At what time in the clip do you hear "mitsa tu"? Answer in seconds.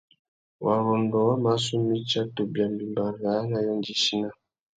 1.87-2.41